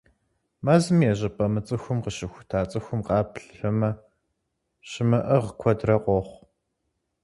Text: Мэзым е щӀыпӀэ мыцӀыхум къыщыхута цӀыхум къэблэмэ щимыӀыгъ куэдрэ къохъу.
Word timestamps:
Мэзым 0.65 0.99
е 1.09 1.13
щӀыпӀэ 1.19 1.45
мыцӀыхум 1.53 1.97
къыщыхута 2.03 2.59
цӀыхум 2.69 3.01
къэблэмэ 3.07 3.91
щимыӀыгъ 4.89 5.49
куэдрэ 5.59 5.95
къохъу. 6.03 6.41